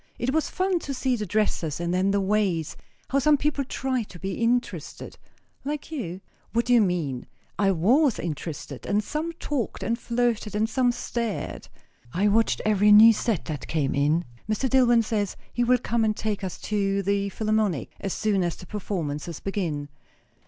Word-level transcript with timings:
It 0.17 0.33
was 0.33 0.49
fun 0.49 0.79
to 0.79 0.95
see 0.95 1.15
the 1.15 1.27
dresses; 1.27 1.79
and 1.79 1.93
then 1.93 2.09
the 2.09 2.19
ways. 2.19 2.75
How 3.11 3.19
some 3.19 3.37
people 3.37 3.63
tried 3.63 4.09
to 4.09 4.17
be 4.17 4.33
interested" 4.33 5.19
"Like 5.63 5.91
you?" 5.91 6.21
"What 6.53 6.65
do 6.65 6.73
you 6.73 6.81
mean? 6.81 7.27
I 7.59 7.69
was 7.69 8.17
interested; 8.17 8.87
and 8.87 9.03
some 9.03 9.31
talked 9.33 9.83
and 9.83 9.99
flirted, 9.99 10.55
and 10.55 10.67
some 10.67 10.91
stared. 10.91 11.67
I 12.13 12.27
watched 12.29 12.61
every 12.65 12.91
new 12.91 13.13
set 13.13 13.45
that 13.45 13.67
came 13.67 13.93
in. 13.93 14.25
Mr. 14.49 14.67
DilIwyn 14.67 15.03
says 15.03 15.35
he 15.53 15.63
will 15.63 15.77
come 15.77 16.03
and 16.03 16.17
take 16.17 16.43
us 16.43 16.57
to 16.61 17.03
the 17.03 17.29
Philarmonic, 17.29 17.89
as 17.99 18.11
soon 18.11 18.41
as 18.43 18.55
the 18.55 18.65
performances 18.65 19.39
begin." 19.39 19.87